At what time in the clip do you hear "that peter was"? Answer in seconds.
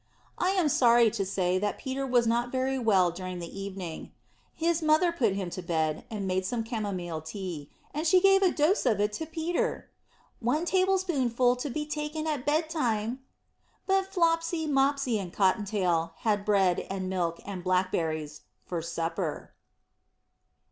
1.59-2.25